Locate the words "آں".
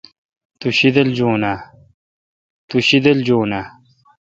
3.57-3.67